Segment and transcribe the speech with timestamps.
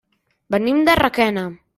[0.55, 1.45] Venim de Requena.